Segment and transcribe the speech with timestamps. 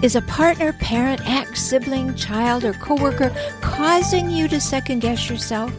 [0.00, 5.76] Is a partner, parent, ex, sibling, child, or coworker causing you to second guess yourself?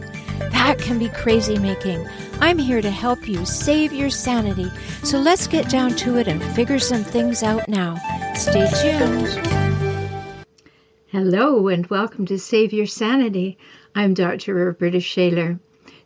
[0.52, 2.06] That can be crazy making.
[2.38, 4.70] I'm here to help you save your sanity.
[5.04, 7.96] So let's get down to it and figure some things out now.
[8.34, 10.44] Stay tuned.
[11.06, 13.56] Hello, and welcome to Save Your Sanity.
[13.94, 14.52] I'm Dr.
[14.52, 15.58] Roberta Shaler.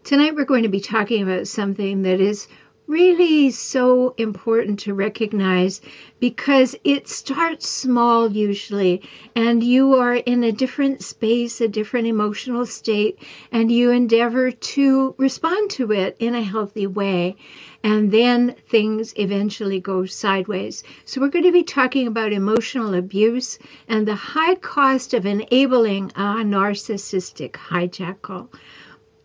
[0.04, 2.46] Tonight we're going to be talking about something that is
[2.86, 5.80] really so important to recognize
[6.20, 9.02] because it starts small usually
[9.34, 13.18] and you are in a different space a different emotional state
[13.50, 17.34] and you endeavor to respond to it in a healthy way
[17.82, 20.82] and then things eventually go sideways.
[21.04, 26.10] So we're going to be talking about emotional abuse and the high cost of enabling
[26.16, 28.48] a narcissistic hijackal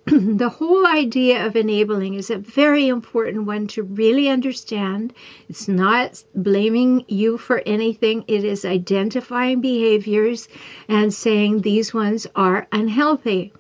[0.37, 5.13] the whole idea of enabling is a very important one to really understand.
[5.47, 10.47] It's not blaming you for anything, it is identifying behaviors
[10.87, 13.53] and saying these ones are unhealthy.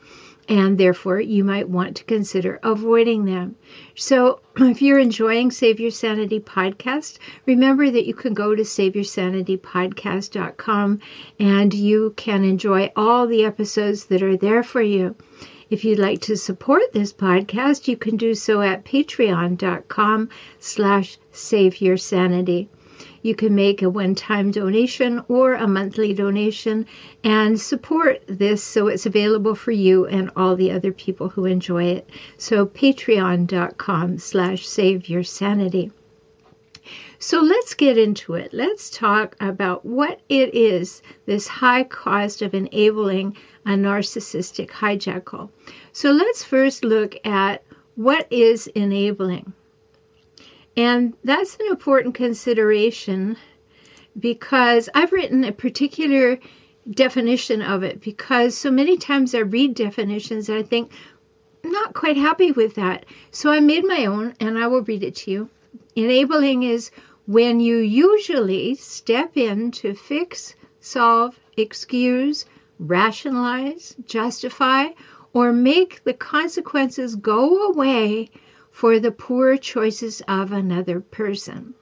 [0.47, 3.55] And therefore, you might want to consider avoiding them.
[3.93, 10.99] So, if you're enjoying Save Your Sanity podcast, remember that you can go to SaveYourSanityPodcast.com
[11.39, 15.15] and you can enjoy all the episodes that are there for you.
[15.69, 21.79] If you'd like to support this podcast, you can do so at patreon.com slash save
[21.79, 21.95] your.
[23.21, 26.87] You can make a one-time donation or a monthly donation
[27.23, 31.83] and support this so it's available for you and all the other people who enjoy
[31.83, 32.09] it.
[32.37, 35.23] So patreon.com slash save your.
[37.19, 38.53] So let's get into it.
[38.53, 43.37] Let's talk about what it is this high cost of enabling
[43.69, 45.51] a narcissistic hijackal.
[45.93, 47.63] So let's first look at
[47.95, 49.53] what is enabling.
[50.75, 53.37] And that's an important consideration
[54.19, 56.39] because I've written a particular
[56.89, 60.91] definition of it because so many times I read definitions and I think,
[61.63, 63.05] I'm not quite happy with that.
[63.29, 65.49] So I made my own and I will read it to you.
[65.95, 66.89] Enabling is
[67.27, 72.45] when you usually step in to fix, solve, excuse,
[72.79, 74.87] rationalize, justify,
[75.33, 78.29] or make the consequences go away
[78.71, 81.75] for the poor choices of another person.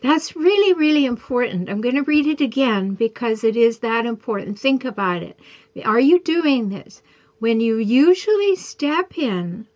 [0.00, 1.68] That's really, really important.
[1.68, 4.58] I'm going to read it again because it is that important.
[4.58, 5.38] Think about it.
[5.84, 7.02] Are you doing this?
[7.40, 9.66] When you usually step in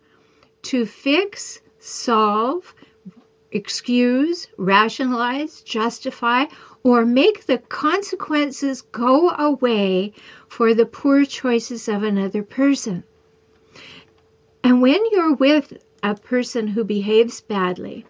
[0.63, 2.73] to fix, solve,
[3.51, 6.45] excuse, rationalize, justify,
[6.83, 10.13] or make the consequences go away
[10.47, 13.03] for the poor choices of another person.
[14.63, 15.73] And when you're with
[16.03, 18.05] a person who behaves badly,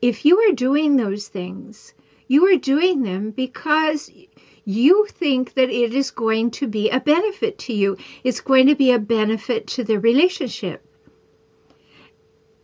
[0.00, 1.94] if you are doing those things,
[2.28, 4.10] you are doing them because
[4.64, 7.96] you think that it is going to be a benefit to you.
[8.24, 10.84] It's going to be a benefit to the relationship.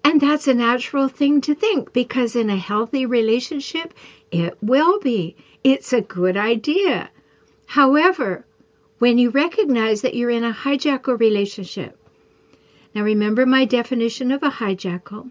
[0.05, 3.93] And that's a natural thing to think because in a healthy relationship,
[4.31, 5.37] it will be.
[5.65, 7.11] It's a good idea.
[7.67, 8.45] However,
[8.99, 11.99] when you recognize that you're in a hijackal relationship,
[12.95, 15.31] now remember my definition of a hijackal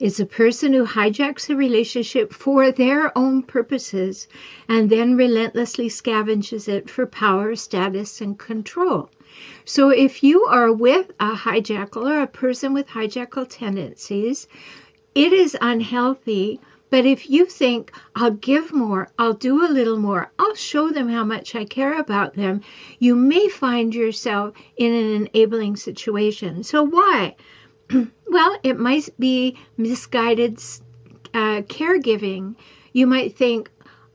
[0.00, 4.28] is a person who hijacks a relationship for their own purposes
[4.66, 9.10] and then relentlessly scavenges it for power, status, and control.
[9.66, 14.48] So if you are with a hijackal or a person with hijackal tendencies,
[15.14, 16.60] it is unhealthy.
[16.90, 21.08] But if you think, I'll give more, I'll do a little more, I'll show them
[21.08, 22.62] how much I care about them,
[22.98, 26.64] you may find yourself in an enabling situation.
[26.64, 27.36] So, why?
[28.26, 30.58] well, it might be misguided
[31.32, 32.56] uh, caregiving.
[32.92, 33.70] You might think,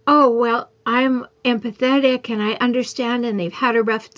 [0.05, 4.09] oh, well, I'm empathetic and I understand, and they've had a rough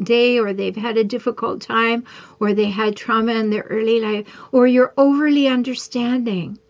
[0.00, 2.04] day, or they've had a difficult time,
[2.38, 6.60] or they had trauma in their early life, or you're overly understanding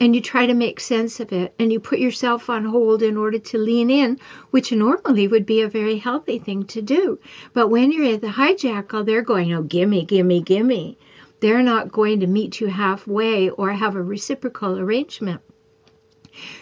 [0.00, 3.16] and you try to make sense of it and you put yourself on hold in
[3.16, 4.18] order to lean in,
[4.50, 7.18] which normally would be a very healthy thing to do.
[7.52, 10.98] But when you're at the hijackal, they're going, oh, gimme, gimme, gimme.
[11.40, 15.40] They're not going to meet you halfway or have a reciprocal arrangement.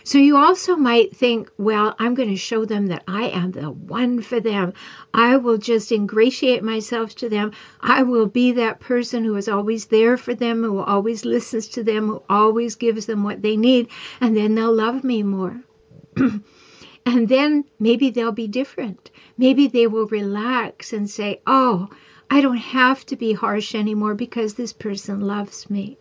[0.04, 3.70] So you also might think, well, I'm going to show them that I am the
[3.70, 4.72] one for them.
[5.12, 7.52] I will just ingratiate myself to them.
[7.80, 11.82] I will be that person who is always there for them, who always listens to
[11.82, 13.88] them, who always gives them what they need,
[14.20, 15.60] and then they'll love me more.
[16.16, 19.10] and then maybe they'll be different.
[19.36, 21.88] Maybe they will relax and say, oh,
[22.28, 25.98] I don't have to be harsh anymore because this person loves me.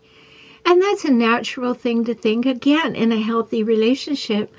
[0.65, 4.51] And that's a natural thing to think again in a healthy relationship.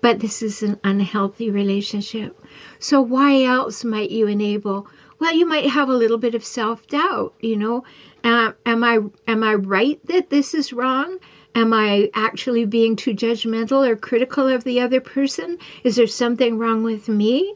[0.00, 2.38] But this is an unhealthy relationship.
[2.80, 4.88] So, why else might you enable?
[5.20, 7.34] Well, you might have a little bit of self doubt.
[7.40, 7.84] You know,
[8.24, 8.98] uh, am I
[9.28, 11.18] am I right that this is wrong?
[11.54, 15.58] Am I actually being too judgmental or critical of the other person?
[15.84, 17.54] Is there something wrong with me?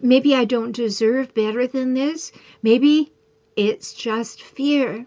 [0.00, 2.30] Maybe I don't deserve better than this.
[2.62, 3.10] Maybe
[3.56, 5.04] it's just fear.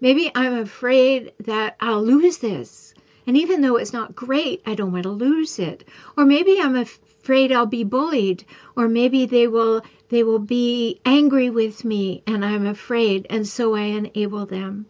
[0.00, 2.94] Maybe I'm afraid that I'll lose this.
[3.26, 5.84] And even though it's not great, I don't want to lose it.
[6.16, 8.44] Or maybe I'm afraid I'll be bullied,
[8.76, 13.74] or maybe they will they will be angry with me and I'm afraid and so
[13.74, 14.86] I enable them.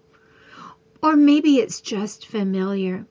[1.02, 3.06] Or maybe it's just familiar.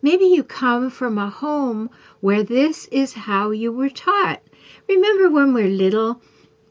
[0.00, 1.90] Maybe you come from a home
[2.20, 4.42] where this is how you were taught.
[4.88, 6.20] Remember when we're little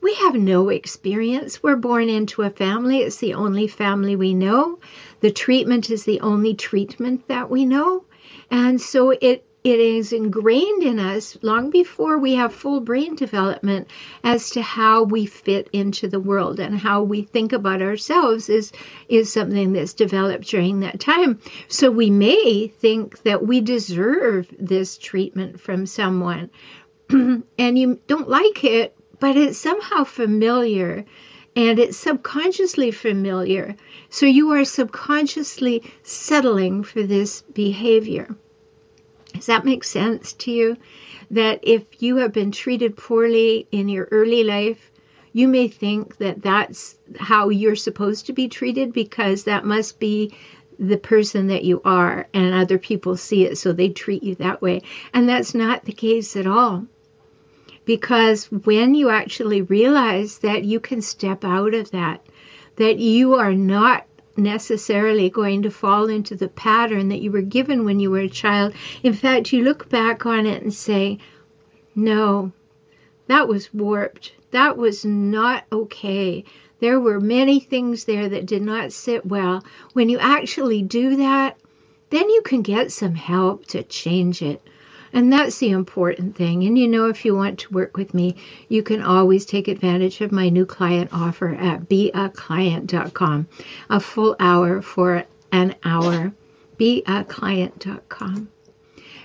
[0.02, 1.62] we have no experience.
[1.62, 3.00] We're born into a family.
[3.00, 4.80] It's the only family we know.
[5.20, 8.06] The treatment is the only treatment that we know.
[8.50, 13.88] And so it it is ingrained in us long before we have full brain development
[14.24, 18.72] as to how we fit into the world and how we think about ourselves is
[19.08, 24.98] is something that's developed during that time so we may think that we deserve this
[24.98, 26.50] treatment from someone
[27.10, 31.06] and you don't like it but it's somehow familiar
[31.56, 33.76] and it's subconsciously familiar.
[34.10, 38.36] So you are subconsciously settling for this behavior.
[39.34, 40.78] Does that make sense to you?
[41.30, 44.92] That if you have been treated poorly in your early life,
[45.34, 50.36] you may think that that's how you're supposed to be treated because that must be
[50.80, 54.64] the person that you are, and other people see it, so they treat you that
[54.64, 54.82] way.
[55.14, 56.88] And that's not the case at all
[57.92, 62.26] because when you actually realize that you can step out of that,
[62.78, 64.06] that you are not
[64.38, 68.30] necessarily going to fall into the pattern that you were given when you were a
[68.30, 68.74] child.
[69.04, 71.18] In fact, you look back on it and say,
[71.94, 72.54] no,
[73.28, 74.32] that was warped.
[74.52, 76.46] That was not okay.
[76.80, 79.66] There were many things there that did not sit well.
[79.92, 81.58] When you actually do that,
[82.10, 84.62] then you can get some help to change it.
[85.14, 86.64] And that's the important thing.
[86.64, 88.38] And you know, if you want to work with me,
[88.70, 93.48] you can always take advantage of my new client offer at beaclient.com.
[93.90, 96.34] A full hour for an hour.
[96.78, 98.50] Beaclient.com.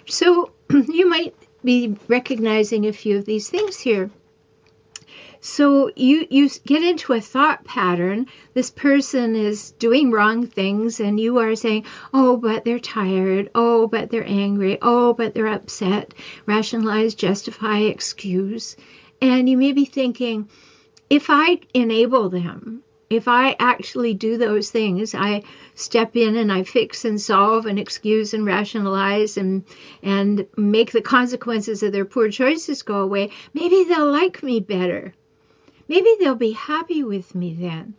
[0.07, 1.35] So you might
[1.65, 4.11] be recognizing a few of these things here.
[5.41, 8.27] So you you get into a thought pattern.
[8.55, 13.51] This person is doing wrong things, and you are saying, "Oh, but they're tired.
[13.55, 14.79] Oh, but they're angry.
[14.83, 16.15] Oh, but they're upset."
[16.47, 18.77] Rationalize, justify, excuse,
[19.21, 20.49] and you may be thinking,
[21.11, 25.45] "If I enable them." If I actually do those things, I
[25.77, 29.63] step in and I fix and solve and excuse and rationalize and
[30.03, 35.15] and make the consequences of their poor choices go away, maybe they'll like me better.
[35.89, 37.95] Maybe they'll be happy with me then.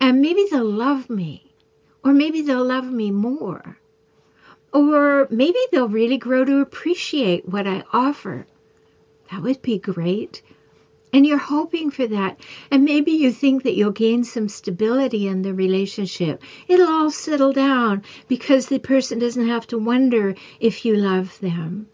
[0.00, 1.52] And maybe they'll love me.
[2.04, 3.78] Or maybe they'll love me more.
[4.72, 8.46] Or maybe they'll really grow to appreciate what I offer.
[9.30, 10.42] That would be great.
[11.12, 12.38] And you're hoping for that.
[12.70, 16.42] And maybe you think that you'll gain some stability in the relationship.
[16.68, 21.88] It'll all settle down because the person doesn't have to wonder if you love them.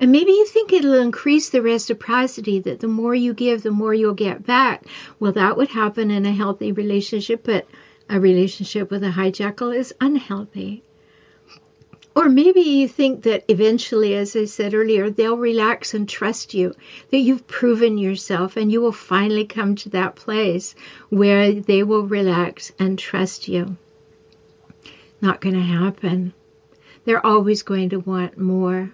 [0.00, 3.94] And maybe you think it'll increase the reciprocity that the more you give, the more
[3.94, 4.84] you'll get back.
[5.20, 7.66] Well, that would happen in a healthy relationship, but
[8.08, 10.82] a relationship with a hijackal is unhealthy.
[12.16, 16.74] Or maybe you think that eventually, as I said earlier, they'll relax and trust you,
[17.10, 20.76] that you've proven yourself, and you will finally come to that place
[21.08, 23.76] where they will relax and trust you.
[25.20, 26.34] Not going to happen.
[27.04, 28.92] They're always going to want more.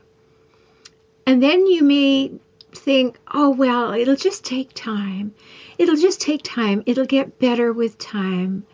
[1.30, 2.32] And then you may
[2.72, 5.32] think, oh, well, it'll just take time.
[5.78, 6.82] It'll just take time.
[6.87, 8.66] It'll get better with time.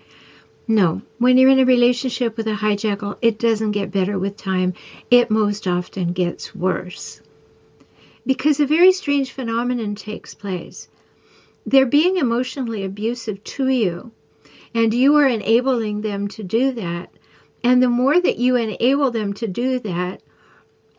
[0.66, 4.72] No, when you're in a relationship with a hijackal, it doesn't get better with time.
[5.10, 7.20] It most often gets worse.
[8.24, 10.88] Because a very strange phenomenon takes place.
[11.66, 14.12] They're being emotionally abusive to you,
[14.72, 17.10] and you are enabling them to do that
[17.62, 20.22] And the more that you enable them to do that,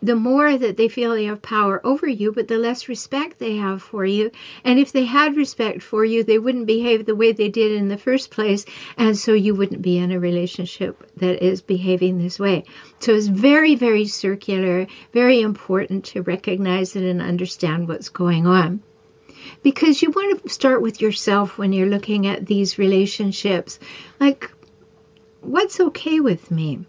[0.02, 3.56] the more that they feel they have power over you, but the less respect they
[3.56, 4.30] have for you.
[4.64, 7.88] And if they had respect for you, they wouldn't behave the way they did in
[7.88, 8.66] the first place.
[8.96, 12.66] And so you wouldn't be in a relationship that is behaving this way.
[13.00, 18.84] So it's very, very circular, very important to recognize it and understand what's going on.
[19.64, 23.80] Because you want to start with yourself when you're looking at these relationships.
[24.20, 24.52] Like,
[25.42, 26.86] what's okay with me?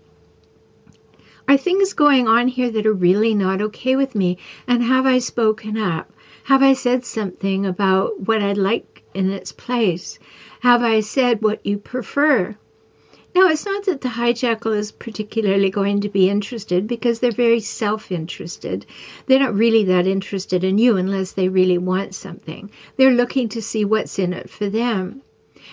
[1.48, 4.36] Are things going on here that are really not okay with me?
[4.66, 6.12] And have I spoken up?
[6.44, 10.18] Have I said something about what I'd like in its place?
[10.60, 12.54] Have I said what you prefer?
[13.34, 17.60] Now, it's not that the hijackal is particularly going to be interested because they're very
[17.60, 18.84] self interested.
[19.24, 22.70] They're not really that interested in you unless they really want something.
[22.98, 25.22] They're looking to see what's in it for them.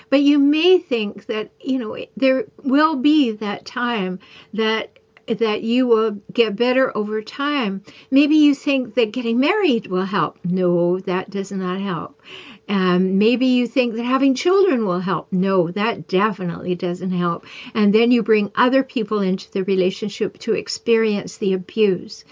[0.10, 4.20] But you may think that, you know, there will be that time
[4.53, 7.84] that that you will get better over time.
[8.12, 10.38] Maybe you think that getting married will help.
[10.44, 12.22] No, that does not help.
[12.67, 15.32] Um, maybe you think that having children will help.
[15.32, 17.46] No, that definitely doesn't help.
[17.74, 22.25] And then you bring other people into the relationship to experience the abuse.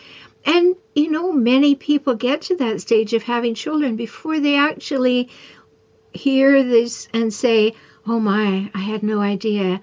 [0.45, 5.29] And, you know, many people get to that stage of having children before they actually
[6.13, 7.73] hear this and say,
[8.05, 9.81] oh my, I had no idea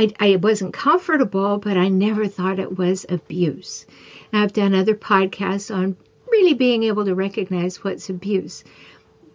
[0.00, 3.84] I, I wasn't comfortable, but I never thought it was abuse.
[4.32, 5.94] And I've done other podcasts on
[6.26, 8.64] really being able to recognize what's abuse.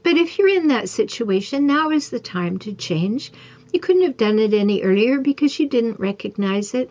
[0.02, 3.32] But if you're in that situation, now is the time to change.
[3.74, 6.90] You couldn't have done it any earlier because you didn't recognize it.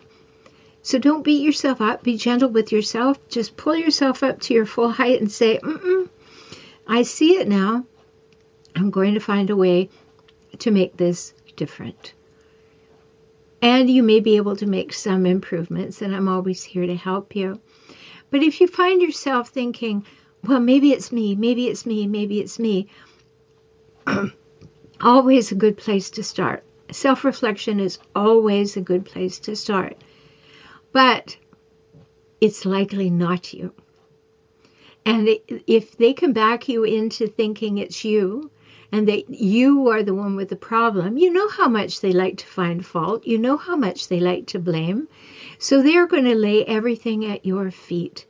[0.81, 2.01] So don't beat yourself up.
[2.01, 3.19] Be gentle with yourself.
[3.27, 6.07] Just pull yourself up to your full height and say, Mm-mm,
[6.87, 7.85] I see it now.
[8.73, 9.89] I'm going to find a way
[10.59, 12.13] to make this different
[13.61, 17.35] and you may be able to make some improvements, and I'm always here to help
[17.35, 17.59] you.
[18.29, 20.05] But if you find yourself thinking,
[20.43, 22.87] well, maybe it's me, maybe it's me, maybe it's me,
[25.01, 26.63] always a good place to start.
[26.91, 30.03] Self reflection is always a good place to start.
[30.91, 31.35] But
[32.41, 33.73] it's likely not you.
[35.05, 35.29] And
[35.67, 38.49] if they can back you into thinking it's you,
[38.95, 42.37] and that you are the one with the problem, you know how much they like
[42.37, 43.27] to find fault.
[43.27, 45.09] You know how much they like to blame.
[45.59, 48.25] So they're going to lay everything at your feet.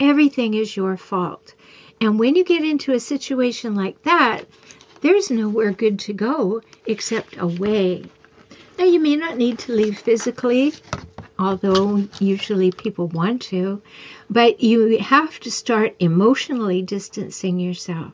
[0.00, 1.54] Everything is your fault.
[2.00, 4.42] And when you get into a situation like that,
[5.02, 8.02] there's nowhere good to go except away.
[8.76, 10.74] Now, you may not need to leave physically,
[11.38, 13.82] although usually people want to,
[14.28, 18.12] but you have to start emotionally distancing yourself.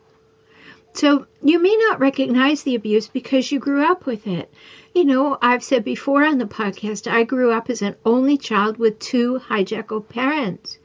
[0.94, 4.48] So you may not recognize the abuse because you grew up with it.
[4.94, 8.78] You know, I've said before on the podcast, I grew up as an only child
[8.78, 10.78] with two hijackal parents.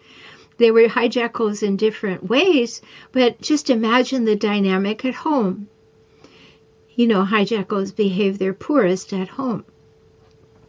[0.58, 5.70] They were hijackals in different ways, but just imagine the dynamic at home.
[6.96, 9.64] You know, hijackals behave their poorest at home.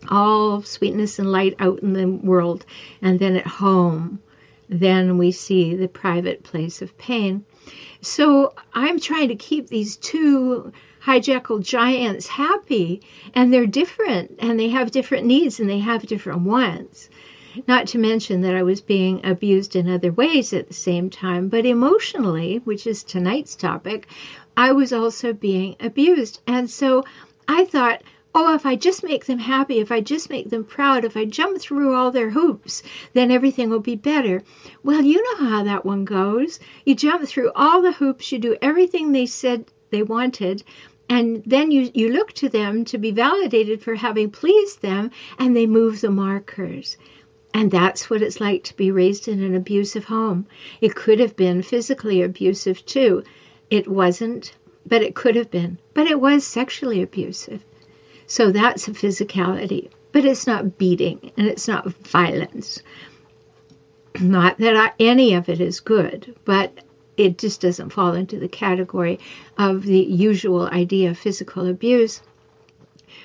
[0.09, 2.67] All sweetness and light out in the world,
[3.01, 4.21] and then at home,
[4.69, 7.47] then we see the private place of pain.
[8.01, 13.03] So I'm trying to keep these two hijackal giants happy,
[13.35, 17.09] and they're different, and they have different needs, and they have different wants.
[17.67, 21.49] Not to mention that I was being abused in other ways at the same time,
[21.49, 24.07] but emotionally, which is tonight's topic,
[24.57, 26.41] I was also being abused.
[26.47, 27.05] And so
[27.49, 28.03] I thought,
[28.35, 31.25] oh, if I just make them happy, if I just make them proud, if I
[31.25, 32.83] jump through all their hoops,
[33.13, 34.43] then everything will be better.
[34.83, 36.61] Well, you know how that one goes.
[36.85, 40.63] You jump through all the hoops, you do everything they said they wanted,
[41.09, 45.57] and then you, you look to them to be validated for having pleased them, and
[45.57, 46.97] they move the markers.
[47.53, 50.47] And that's what it's like to be raised in an abusive home.
[50.81, 53.25] It could have been physically abusive too.
[53.71, 54.55] It wasn't,
[54.87, 55.79] but it could have been.
[55.95, 57.65] But it was sexually abusive.
[58.31, 62.81] So that's a physicality, but it's not beating and it's not violence.
[64.21, 66.73] Not that I, any of it is good, but
[67.17, 69.19] it just doesn't fall into the category
[69.59, 72.23] of the usual idea of physical abuse.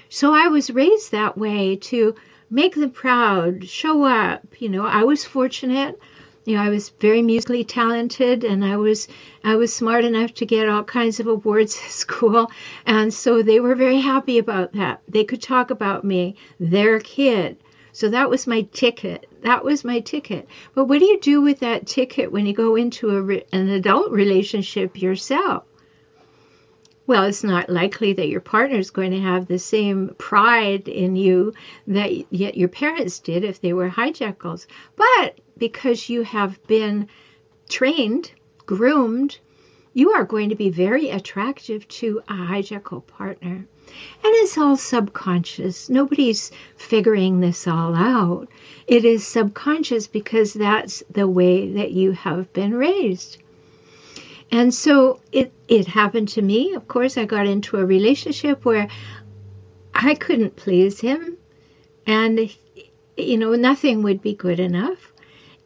[0.10, 2.16] So I was raised that way to
[2.50, 4.42] make them proud, show up.
[4.58, 6.00] You know, I was fortunate
[6.46, 9.08] you know, I was very musically talented and I was
[9.44, 12.52] I was smart enough to get all kinds of awards at school
[12.86, 15.02] and so they were very happy about that.
[15.10, 17.58] They could talk about me, their kid.
[17.92, 19.28] So that was my ticket.
[19.42, 20.48] That was my ticket.
[20.74, 24.12] But what do you do with that ticket when you go into a, an adult
[24.12, 25.64] relationship yourself?
[27.08, 31.16] Well, it's not likely that your partner is going to have the same pride in
[31.16, 31.54] you
[31.86, 34.66] that yet your parents did if they were hijackals.
[34.96, 37.08] But because you have been
[37.70, 38.32] trained,
[38.66, 39.38] groomed,
[39.94, 43.68] you are going to be very attractive to a hijackal partner.
[44.24, 45.90] And it's all subconscious.
[45.90, 48.48] Nobody's figuring this all out.
[48.88, 53.38] It is subconscious because that's the way that you have been raised.
[54.52, 56.74] And so it, it happened to me.
[56.74, 58.88] Of course, I got into a relationship where
[59.94, 61.38] I couldn't please him.
[62.06, 62.56] And,
[63.18, 65.12] you know, nothing would be good enough.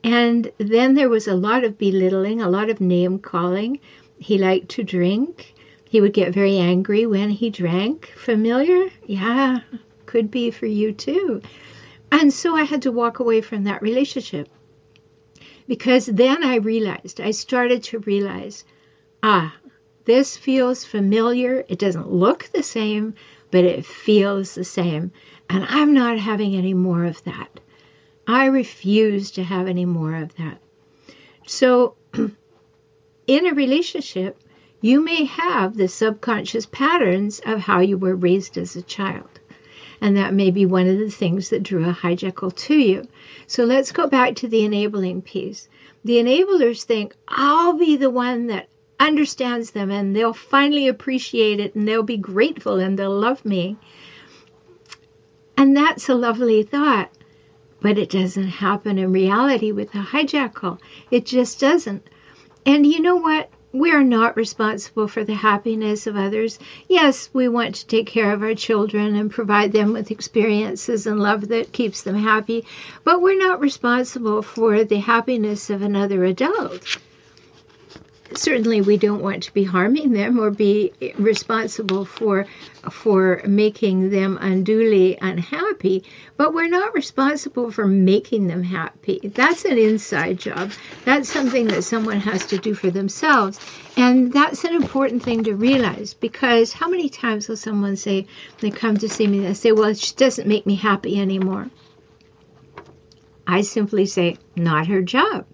[0.04, 3.80] And then there was a lot of belittling, a lot of name calling.
[4.18, 5.54] He liked to drink.
[5.90, 8.14] He would get very angry when he drank.
[8.16, 8.90] Familiar?
[9.06, 9.60] Yeah,
[10.06, 11.42] could be for you too.
[12.12, 14.50] And so I had to walk away from that relationship
[15.70, 18.66] because then I realized, I started to realize,
[19.22, 19.56] ah,
[20.06, 21.64] this feels familiar.
[21.70, 23.14] It doesn't look the same,
[23.52, 25.12] but it feels the same.
[25.48, 27.60] And I'm not having any more of that.
[28.26, 30.60] I refuse to have any more of that.
[31.46, 31.94] So,
[33.28, 34.42] in a relationship,
[34.82, 39.39] you may have the subconscious patterns of how you were raised as a child.
[40.02, 43.08] And that may be one of the things that drew a hijackal to you.
[43.48, 45.68] So let's go back to the enabling piece.
[46.06, 51.76] The enablers think, I'll be the one that understands them and they'll finally appreciate it
[51.76, 53.78] and they'll be grateful and they'll love me.
[55.58, 57.12] And that's a lovely thought,
[57.82, 60.80] but it doesn't happen in reality with a hijackal.
[61.12, 62.08] It just doesn't.
[62.66, 63.50] And you know what?
[63.72, 66.58] We are not responsible for the happiness of others.
[66.88, 71.20] Yes, we want to take care of our children and provide them with experiences and
[71.20, 72.66] love that keeps them happy,
[73.04, 76.98] but we're not responsible for the happiness of another adult
[78.36, 82.46] certainly we don't want to be harming them or be responsible for
[82.92, 86.04] for making them unduly unhappy
[86.38, 89.20] but we're not responsible for making them happy.
[89.24, 90.72] That's an inside job.
[91.04, 93.60] That's something that someone has to do for themselves.
[93.98, 98.28] And that's an important thing to realize because how many times will someone say
[98.62, 101.70] they come to see me and say well she doesn't make me happy anymore.
[103.46, 105.46] I simply say not her job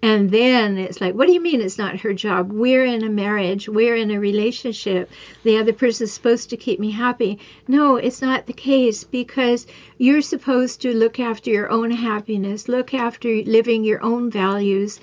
[0.00, 2.52] and then it's like, what do you mean it's not her job?
[2.52, 5.10] We're in a marriage, we're in a relationship.
[5.42, 7.40] The other person is supposed to keep me happy.
[7.66, 9.66] No, it's not the case because
[9.98, 15.00] you're supposed to look after your own happiness, look after living your own values,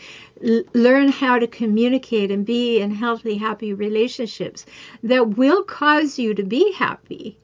[0.73, 4.65] learn how to communicate and be in healthy, happy relationships
[5.03, 7.37] that will cause you to be happy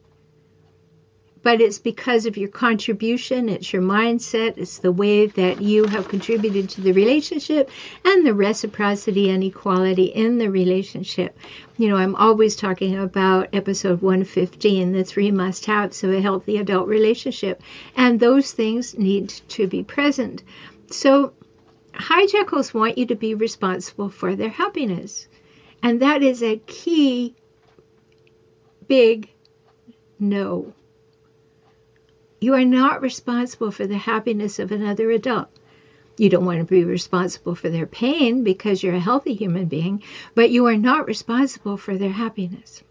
[1.43, 6.07] but it's because of your contribution, it's your mindset, it's the way that you have
[6.07, 7.69] contributed to the relationship
[8.05, 11.37] and the reciprocity and equality in the relationship.
[11.77, 16.57] You know, I'm always talking about episode 115, the three must haves of a healthy
[16.57, 17.61] adult relationship,
[17.95, 20.43] and those things need to be present.
[20.91, 21.33] So,
[21.93, 25.27] hijackals want you to be responsible for their happiness,
[25.81, 27.35] and that is a key
[28.87, 29.29] big
[30.19, 30.73] no
[32.41, 35.47] you are not responsible for the happiness of another adult.
[36.17, 40.01] You don't want to be responsible for their pain because you're a healthy human being,
[40.33, 42.81] but you are not responsible for their happiness.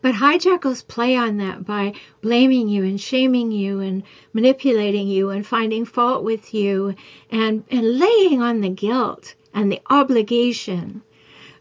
[0.00, 5.46] But hijackals play on that by blaming you and shaming you and manipulating you and
[5.46, 6.94] finding fault with you
[7.30, 11.02] and, and laying on the guilt and the obligation.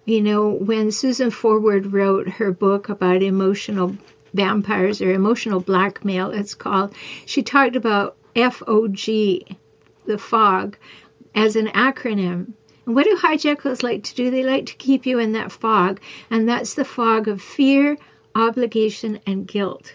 [0.05, 3.97] You know, when Susan Forward wrote her book about emotional
[4.33, 6.93] vampires or emotional blackmail, it's called.
[7.25, 9.05] She talked about FOG,
[10.05, 10.77] the fog,
[11.35, 12.53] as an acronym.
[12.85, 14.31] And what do hijackals like to do?
[14.31, 17.97] They like to keep you in that fog, and that's the fog of fear,
[18.33, 19.93] obligation, and guilt.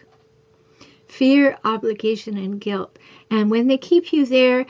[1.09, 2.99] Fear, obligation, and guilt.
[3.31, 4.67] And when they keep you there,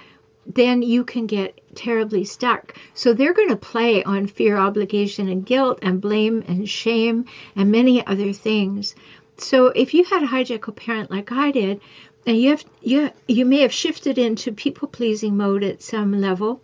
[0.46, 2.74] then you can get terribly stuck.
[2.94, 7.70] So they're going to play on fear, obligation, and guilt, and blame and shame, and
[7.70, 8.94] many other things.
[9.36, 11.80] So if you had a hijackal parent like I did,
[12.26, 16.62] and you have you you may have shifted into people pleasing mode at some level,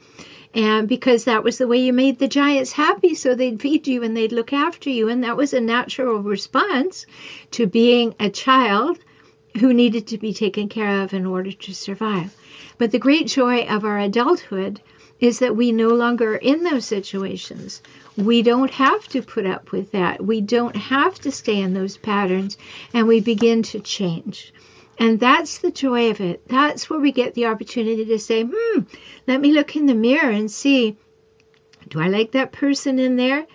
[0.55, 4.03] and because that was the way you made the giants happy, so they'd feed you
[4.03, 7.07] and they'd look after you, and that was a natural response
[7.53, 8.99] to being a child
[9.59, 12.35] who needed to be taken care of in order to survive.
[12.79, 14.81] But the great joy of our adulthood
[15.21, 17.83] is that we no longer are in those situations.
[18.17, 20.25] We don't have to put up with that.
[20.25, 22.57] We don't have to stay in those patterns,
[22.95, 24.53] and we begin to change.
[24.99, 26.47] And that's the joy of it.
[26.49, 28.81] That's where we get the opportunity to say, hmm,
[29.27, 30.97] let me look in the mirror and see
[31.89, 33.47] do I like that person in there?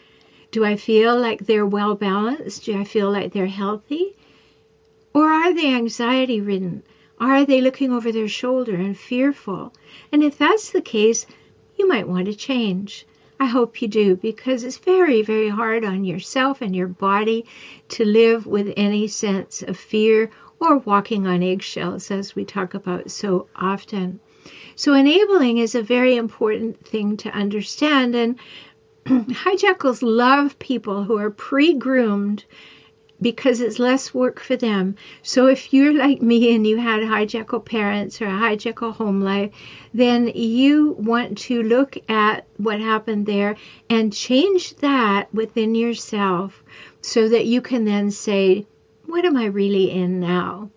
[0.52, 2.66] Do I feel like they're well balanced?
[2.66, 4.16] Do I feel like they're healthy?
[5.14, 6.84] Or are they anxiety ridden?
[7.18, 9.74] Are they looking over their shoulder and fearful?
[10.12, 11.26] And if that's the case,
[11.78, 13.06] you might want to change.
[13.40, 17.46] I hope you do because it's very, very hard on yourself and your body
[17.90, 23.12] to live with any sense of fear or walking on eggshells, as we talk about
[23.12, 24.20] so often.
[24.76, 28.16] So, enabling is a very important thing to understand.
[28.16, 28.40] And
[29.06, 32.46] hijackals love people who are pre groomed
[33.26, 34.96] because it's less work for them.
[35.24, 39.52] So if you're like me and you had hijackal parents or a hijackal home life,
[39.96, 43.56] then you want to look at what happened there
[43.90, 46.64] and change that within yourself
[47.02, 48.68] so that you can then say,
[49.08, 50.70] what am I really in now?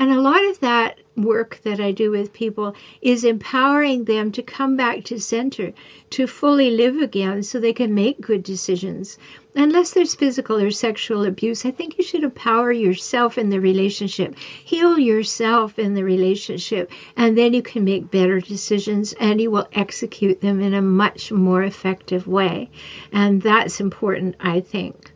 [0.00, 4.42] And a lot of that work that I do with people is empowering them to
[4.42, 5.72] come back to center,
[6.10, 9.18] to fully live again so they can make good decisions.
[9.58, 14.38] Unless there's physical or sexual abuse, I think you should empower yourself in the relationship,
[14.38, 19.66] heal yourself in the relationship, and then you can make better decisions and you will
[19.72, 22.70] execute them in a much more effective way.
[23.10, 25.10] And that's important, I think.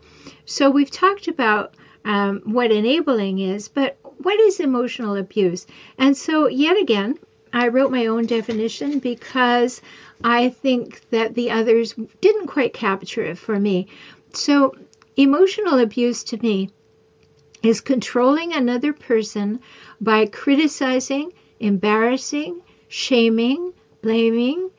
[0.44, 1.74] So we've talked about
[2.05, 5.68] um, what enabling is, but what is emotional abuse?
[5.98, 7.16] And so, yet again,
[7.52, 9.83] I wrote my own definition because
[10.24, 13.88] I think that the others didn't quite capture it for me.
[14.34, 14.74] So,
[15.14, 16.70] emotional abuse to me
[17.62, 19.60] is controlling another person
[20.00, 24.70] by criticizing, embarrassing, shaming, blaming,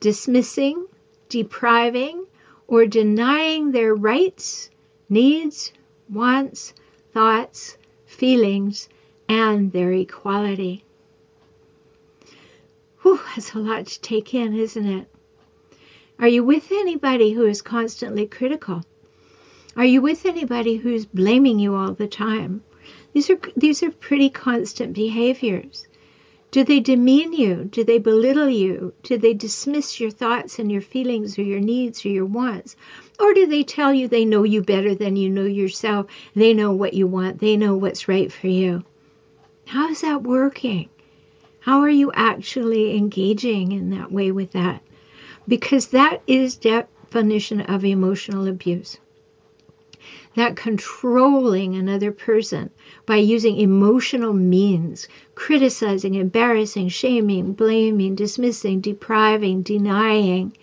[0.00, 0.86] dismissing,
[1.28, 2.26] depriving,
[2.66, 4.70] or denying their rights,
[5.10, 5.72] needs,
[6.08, 6.72] wants,
[7.12, 8.88] thoughts, feelings,
[9.28, 10.84] and their equality.
[13.02, 15.06] Whew, that's a lot to take in, isn't it?
[16.18, 18.82] Are you with anybody who is constantly critical?
[19.74, 22.62] Are you with anybody who's blaming you all the time?
[23.14, 25.86] These are these are pretty constant behaviors.
[26.50, 27.64] Do they demean you?
[27.64, 28.92] Do they belittle you?
[29.02, 32.76] Do they dismiss your thoughts and your feelings or your needs or your wants?
[33.18, 36.04] Or do they tell you they know you better than you know yourself?
[36.34, 38.84] They know what you want, they know what's right for you.
[39.64, 40.90] How is that working?
[41.60, 44.82] How are you actually engaging in that way with that?
[45.48, 48.98] Because that is definition of emotional abuse.
[50.34, 52.70] That controlling another person
[53.04, 60.56] by using emotional means, criticizing, embarrassing, shaming, blaming, dismissing, depriving, denying,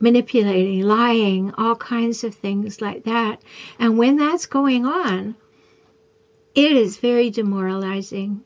[0.00, 3.40] manipulating, lying, all kinds of things like that.
[3.78, 5.36] And when that's going on,
[6.54, 8.42] it is very demoralizing.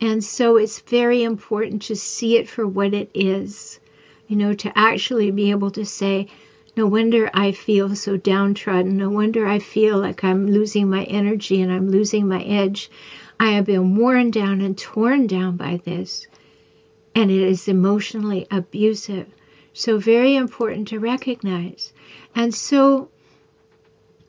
[0.00, 3.78] And so it's very important to see it for what it is,
[4.26, 6.26] you know, to actually be able to say,
[6.74, 8.96] no wonder I feel so downtrodden.
[8.96, 12.90] No wonder I feel like I'm losing my energy and I'm losing my edge.
[13.38, 16.26] I have been worn down and torn down by this.
[17.14, 19.26] And it is emotionally abusive.
[19.74, 21.92] So, very important to recognize.
[22.34, 23.08] And so,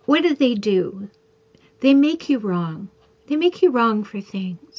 [0.06, 1.10] what do they do?
[1.79, 2.89] They make you wrong.
[3.27, 4.72] They make you wrong for things.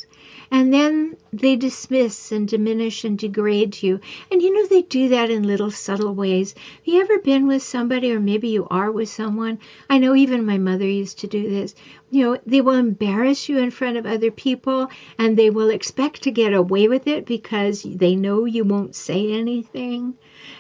[0.57, 3.99] And then they dismiss and diminish and degrade you.
[4.31, 6.53] And you know, they do that in little subtle ways.
[6.53, 9.59] Have you ever been with somebody, or maybe you are with someone?
[9.91, 11.75] I know even my mother used to do this.
[12.13, 16.23] You know, they will embarrass you in front of other people and they will expect
[16.23, 20.15] to get away with it because they know you won't say anything.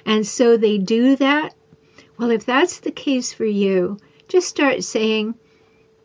[0.05, 1.55] And so they do that.
[2.19, 5.37] Well, if that's the case for you, just start saying,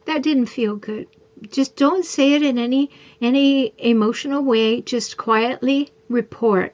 [0.06, 1.08] that didn't feel good.
[1.52, 2.90] Just don't say it in any
[3.22, 4.82] any emotional way.
[4.82, 6.74] Just quietly report.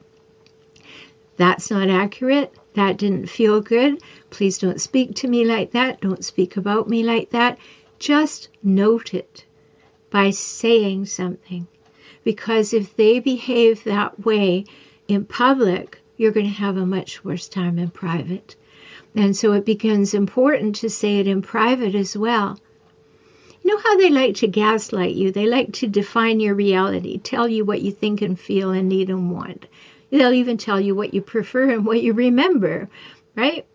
[1.38, 2.54] That's not accurate.
[2.73, 4.01] That didn't feel good.
[4.30, 6.01] Please don't speak to me like that.
[6.01, 7.58] Don't speak about me like that.
[7.99, 9.45] Just note it
[10.10, 11.67] by saying something.
[12.23, 14.65] Because if they behave that way
[15.08, 18.56] in public, you're going to have a much worse time in private.
[19.15, 22.60] And so it becomes important to say it in private as well.
[23.65, 25.32] You know how they like to gaslight you?
[25.32, 29.10] They like to define your reality, tell you what you think and feel and need
[29.10, 29.65] and want.
[30.12, 32.88] They'll even tell you what you prefer and what you remember,
[33.34, 33.65] right?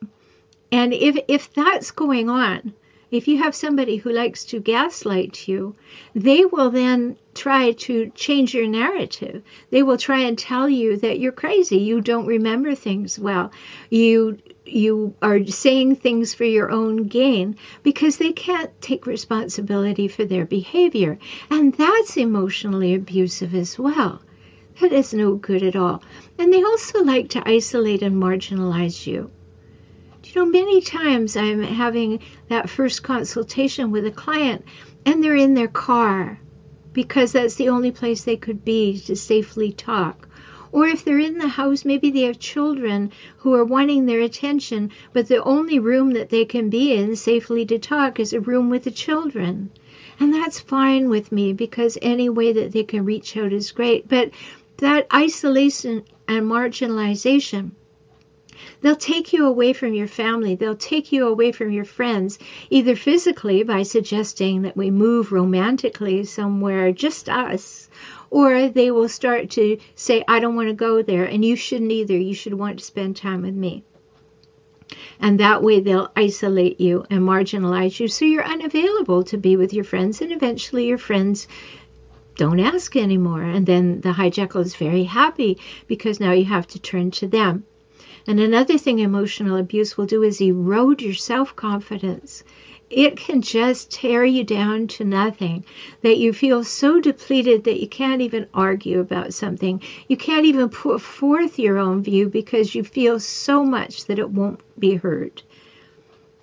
[0.70, 2.72] And if if that's going on,
[3.10, 5.74] if you have somebody who likes to gaslight you,
[6.14, 9.42] they will then try to change your narrative.
[9.70, 13.50] They will try and tell you that you're crazy, you don't remember things well.
[13.88, 20.24] You you are saying things for your own gain because they can't take responsibility for
[20.24, 21.18] their behavior.
[21.50, 24.22] And that's emotionally abusive as well.
[24.80, 26.02] That is no good at all.
[26.38, 29.30] And they also like to isolate and marginalize you.
[30.32, 34.64] You know, many times I'm having that first consultation with a client
[35.04, 36.38] and they're in their car
[36.92, 40.28] because that's the only place they could be to safely talk.
[40.70, 44.92] Or if they're in the house, maybe they have children who are wanting their attention,
[45.12, 48.70] but the only room that they can be in safely to talk is a room
[48.70, 49.70] with the children.
[50.20, 54.06] And that's fine with me because any way that they can reach out is great.
[54.06, 54.30] But
[54.76, 57.72] that isolation and marginalization
[58.82, 60.54] They'll take you away from your family.
[60.54, 62.38] They'll take you away from your friends,
[62.70, 67.90] either physically by suggesting that we move romantically somewhere, just us,
[68.30, 71.92] or they will start to say, I don't want to go there, and you shouldn't
[71.92, 72.16] either.
[72.16, 73.84] You should want to spend time with me.
[75.20, 79.74] And that way they'll isolate you and marginalize you so you're unavailable to be with
[79.74, 81.46] your friends, and eventually your friends
[82.36, 83.42] don't ask anymore.
[83.42, 87.64] And then the hijackal is very happy because now you have to turn to them.
[88.26, 92.44] And another thing emotional abuse will do is erode your self confidence.
[92.90, 95.64] It can just tear you down to nothing,
[96.02, 99.80] that you feel so depleted that you can't even argue about something.
[100.08, 104.30] You can't even put forth your own view because you feel so much that it
[104.30, 105.42] won't be heard.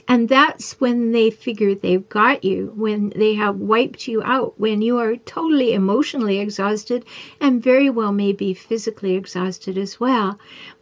[0.09, 4.81] And that's when they figure they've got you, when they have wiped you out, when
[4.81, 7.03] you are totally emotionally exhausted
[7.41, 10.39] and very well maybe physically exhausted as well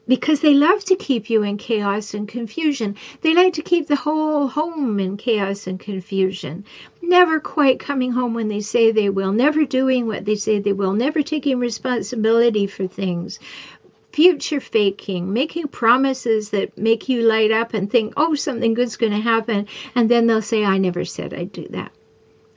[0.08, 2.96] because they love to keep you in chaos and confusion.
[3.22, 6.66] They like to keep the whole home in chaos and confusion.
[7.02, 10.74] Never quite coming home when they say they will, never doing what they say they
[10.74, 13.40] will, never taking responsibility for things.
[14.16, 19.12] Future faking, making promises that make you light up and think, oh, something good's going
[19.12, 19.68] to happen.
[19.94, 21.92] And then they'll say, I never said I'd do that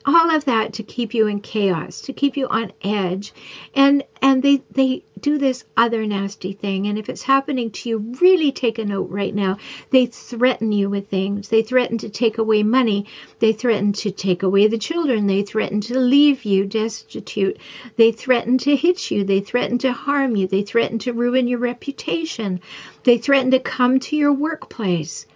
[0.09, 3.35] all of that to keep you in chaos, to keep you on edge.
[3.75, 6.87] And and they they do this other nasty thing.
[6.87, 9.59] And if it's happening to you, really take a note right now.
[9.91, 11.49] They threaten you with things.
[11.49, 13.05] They threaten to take away money.
[13.39, 15.27] They threaten to take away the children.
[15.27, 17.59] They threaten to leave you destitute.
[17.97, 19.25] They threaten to hit you.
[19.25, 20.47] They threaten to harm you.
[20.47, 22.61] They threaten to ruin your reputation.
[23.05, 25.27] They threaten to come to your workplace.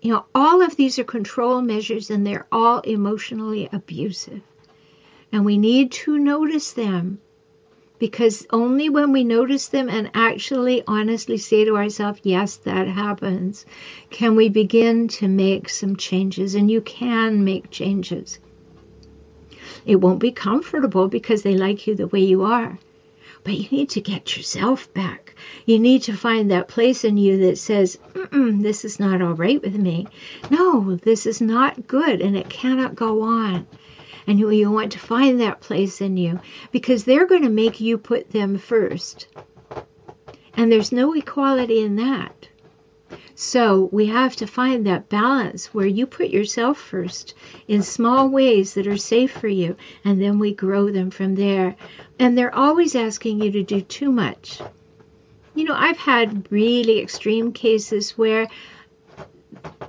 [0.00, 4.42] You know, all of these are control measures and they're all emotionally abusive.
[5.32, 7.20] And we need to notice them
[7.98, 13.66] because only when we notice them and actually honestly say to ourselves, yes, that happens,
[14.10, 16.54] can we begin to make some changes.
[16.54, 18.38] And you can make changes.
[19.84, 22.78] It won't be comfortable because they like you the way you are.
[23.42, 25.27] But you need to get yourself back.
[25.66, 27.98] You need to find that place in you that says,
[28.32, 30.06] this is not all right with me.
[30.50, 33.66] No, this is not good and it cannot go on.
[34.26, 37.80] And you, you want to find that place in you because they're going to make
[37.80, 39.26] you put them first.
[40.54, 42.48] And there's no equality in that.
[43.40, 47.34] So we have to find that balance where you put yourself first
[47.68, 51.76] in small ways that are safe for you, and then we grow them from there.
[52.18, 54.60] And they're always asking you to do too much.
[55.58, 58.46] You know, I've had really extreme cases where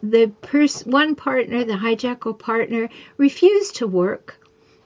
[0.01, 4.43] the pers- one partner, the hijackal partner, refused to work,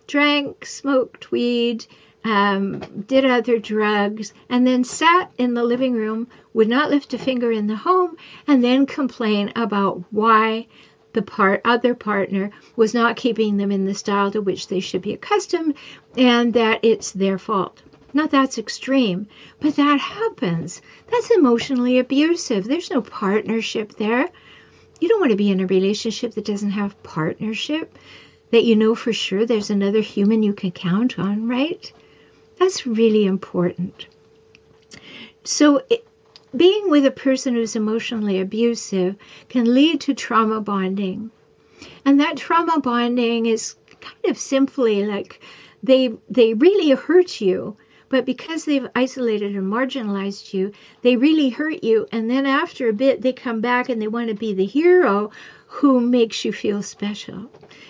[0.08, 1.86] drank, smoked weed,
[2.26, 7.17] um, did other drugs, and then sat in the living room, would not lift a
[7.17, 10.67] finger in the home, and then complain about why
[11.13, 15.02] the part other partner was not keeping them in the style to which they should
[15.02, 15.76] be accustomed,
[16.17, 17.82] and that it's their fault.
[18.13, 19.28] Now that's extreme,
[19.60, 20.82] but that happens.
[21.12, 22.65] That's emotionally abusive.
[22.65, 24.30] There's no partnership there.
[24.99, 27.97] You don't want to be in a relationship that doesn't have partnership,
[28.52, 31.91] that you know for sure there's another human you can count on, right?
[32.60, 34.06] That's really important.
[35.43, 36.08] So, it,
[36.56, 39.15] being with a person who's emotionally abusive
[39.49, 41.32] can lead to trauma bonding.
[42.06, 45.41] And that trauma bonding is kind of simply like
[45.82, 47.76] they they really hurt you,
[48.13, 50.71] but because they've isolated and marginalized you,
[51.02, 54.28] they really hurt you and then after a bit they come back and they want
[54.28, 55.32] to be the hero
[55.65, 57.49] who makes you feel special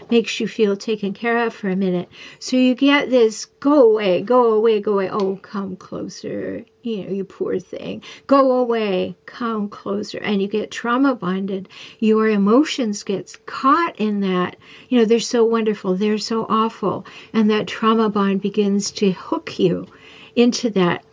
[0.10, 2.08] makes you feel taken care of for a minute.
[2.40, 5.10] So you get this go away, go away, go away.
[5.10, 6.64] Oh, come closer.
[6.84, 8.04] You know, you poor thing.
[8.28, 10.20] Go away, come closer.
[10.20, 11.68] And you get trauma bonded.
[12.00, 14.56] Your emotions gets caught in that.
[14.88, 17.06] You know, they're so wonderful, they're so awful.
[17.34, 19.88] And that trauma bond begins to hook you
[20.36, 21.04] into that.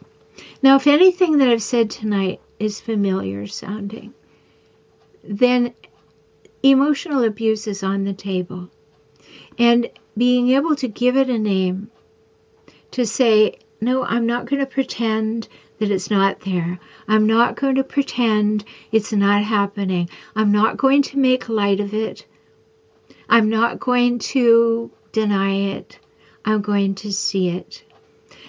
[0.62, 4.14] Now, if anything that I've said tonight is familiar sounding,
[5.22, 5.74] then
[6.62, 8.70] emotional abuse is on the table
[9.59, 11.90] and being able to give it a name,
[12.92, 16.78] to say, no, I'm not going to pretend that it's not there.
[17.09, 20.11] I'm not going to pretend it's not happening.
[20.35, 22.26] I'm not going to make light of it.
[23.28, 25.98] I'm not going to deny it.
[26.44, 27.83] I'm going to see it.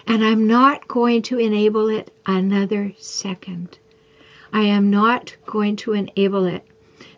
[0.08, 3.78] And I'm not going to enable it another second.
[4.54, 6.66] I am not going to enable it.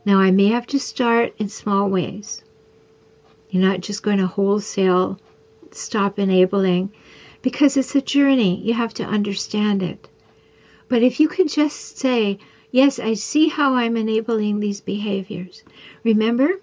[0.06, 2.44] Now, I may have to start in small ways.
[3.50, 5.20] You're not just going to wholesale
[5.72, 6.92] stop enabling
[7.42, 8.62] because it's a journey.
[8.62, 10.08] You have to understand it.
[10.90, 12.40] But if you could just say,
[12.74, 15.62] Yes, I see how I'm enabling these behaviors.
[16.04, 16.60] Remember,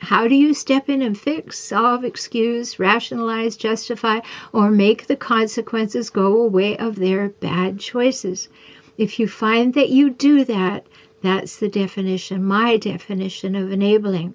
[0.00, 4.20] how do you step in and fix, solve, excuse, rationalize, justify,
[4.52, 8.48] or make the consequences go away of their bad choices?
[8.96, 10.86] If you find that you do that,
[11.22, 14.34] that's the definition, my definition of enabling.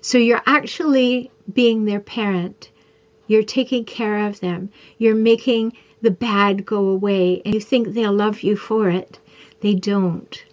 [0.00, 2.70] So you're actually being their parent.
[3.26, 4.70] You're taking care of them.
[4.98, 7.42] You're making the bad go away.
[7.44, 9.18] And you think they'll love you for it.
[9.60, 10.44] They don't.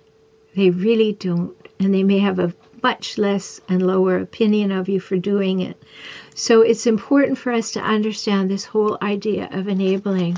[0.55, 1.55] They really don't.
[1.79, 5.81] And they may have a much less and lower opinion of you for doing it.
[6.35, 10.37] So it's important for us to understand this whole idea of enabling.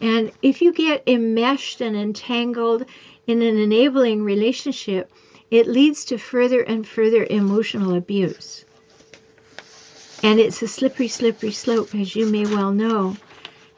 [0.00, 2.84] And if you get enmeshed and entangled
[3.26, 5.10] in an enabling relationship,
[5.50, 8.64] it leads to further and further emotional abuse.
[10.22, 13.16] And it's a slippery, slippery slope, as you may well know.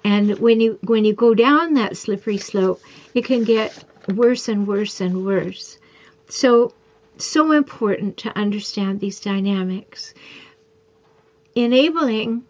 [0.05, 2.81] And when you when you go down that slippery slope,
[3.15, 5.79] it can get worse and worse and worse.
[6.29, 6.75] So
[7.19, 10.15] so important to understand these dynamics.
[11.55, 12.45] Enabling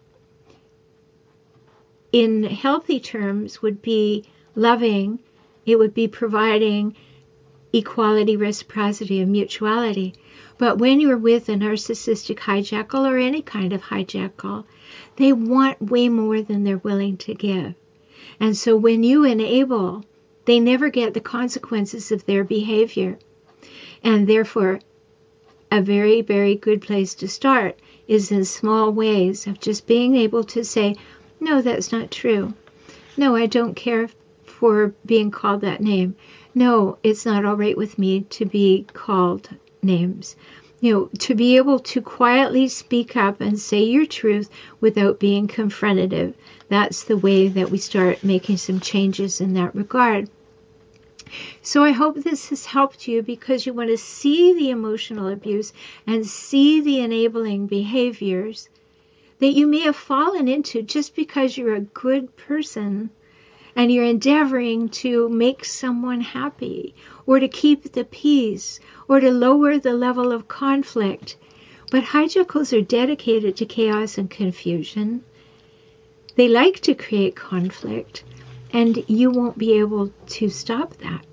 [2.11, 4.23] in healthy terms would be
[4.55, 5.19] loving,
[5.65, 6.95] it would be providing
[7.73, 10.13] equality, reciprocity, and mutuality.
[10.59, 14.65] But when you're with a narcissistic hijackal or any kind of hijackal,
[15.15, 17.73] they want way more than they're willing to give.
[18.39, 20.05] And so when you enable,
[20.45, 23.17] they never get the consequences of their behavior.
[24.03, 24.81] And therefore,
[25.71, 30.43] a very, very good place to start is in small ways of just being able
[30.43, 30.95] to say,
[31.39, 32.53] no, that's not true.
[33.15, 34.09] No, I don't care
[34.45, 36.15] for being called that name.
[36.53, 39.49] No, it's not all right with me to be called
[39.81, 40.35] names.
[40.79, 44.49] You know, to be able to quietly speak up and say your truth
[44.81, 46.33] without being confrontative.
[46.67, 50.29] That's the way that we start making some changes in that regard.
[51.61, 55.73] So I hope this has helped you because you want to see the emotional abuse
[56.05, 58.69] and see the enabling behaviors
[59.39, 63.09] that you may have fallen into just because you're a good person
[63.75, 66.93] and you're endeavoring to make someone happy
[67.25, 71.35] or to keep the peace or to lower the level of conflict.
[71.91, 75.23] But hijackals are dedicated to chaos and confusion.
[76.35, 78.23] They like to create conflict,
[78.73, 81.25] and you won't be able to stop that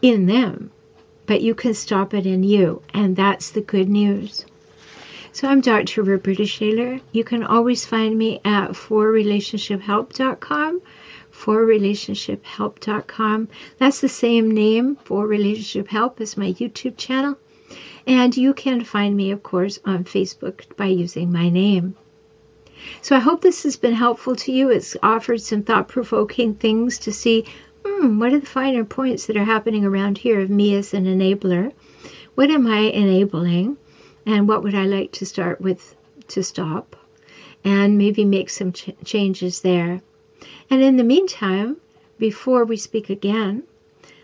[0.00, 0.70] in them,
[1.26, 4.46] but you can stop it in you, and that's the good news.
[5.32, 6.02] So I'm Dr.
[6.02, 7.00] Roberta Shaler.
[7.10, 10.82] You can always find me at forrelationshiphelp.com,
[11.32, 13.48] forrelationshiphelp.com.
[13.78, 17.38] That's the same name, For Relationship Help, as my YouTube channel.
[18.06, 21.96] And you can find me, of course, on Facebook by using my name.
[23.00, 24.70] So I hope this has been helpful to you.
[24.70, 27.44] It's offered some thought provoking things to see
[27.84, 31.04] hmm, what are the finer points that are happening around here of me as an
[31.04, 31.72] enabler?
[32.34, 33.76] What am I enabling?
[34.24, 35.94] And what would I like to start with
[36.28, 36.96] to stop?
[37.64, 40.00] And maybe make some ch- changes there.
[40.70, 41.76] And in the meantime,
[42.18, 43.64] before we speak again,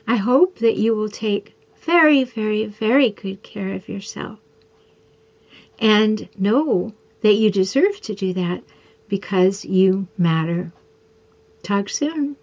[0.06, 4.38] I hope that you will take very, very, very good care of yourself.
[5.78, 8.62] And know that you deserve to do that
[9.08, 10.72] because you matter.
[11.62, 12.36] Talk soon.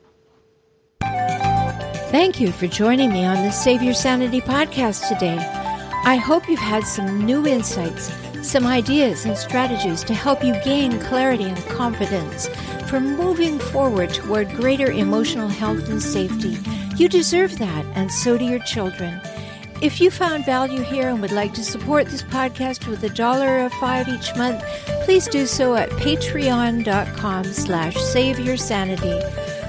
[2.12, 5.38] Thank you for joining me on the Save Your Sanity podcast today.
[6.06, 8.12] I hope you've had some new insights,
[8.42, 12.48] some ideas and strategies to help you gain clarity and confidence
[12.90, 16.58] for moving forward toward greater emotional health and safety.
[16.96, 19.20] You deserve that, and so do your children.
[19.82, 23.66] If you found value here and would like to support this podcast with a dollar
[23.66, 24.64] or five each month,
[25.04, 29.20] please do so at patreon.com slash save your sanity.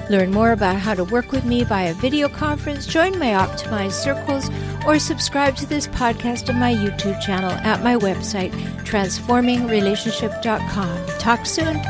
[0.09, 4.49] Learn more about how to work with me via video conference, join my optimized circles,
[4.85, 8.53] or subscribe to this podcast on my YouTube channel at my website,
[8.85, 11.05] transformingrelationship.com.
[11.19, 11.81] Talk soon.